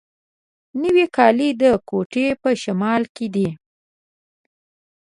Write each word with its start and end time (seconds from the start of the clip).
نوی 0.81 1.05
کلی 1.15 1.49
د 1.61 1.63
کوټي 1.89 2.27
په 2.41 2.49
شمال 2.61 3.01
کي 3.15 3.27
دی. 3.35 3.49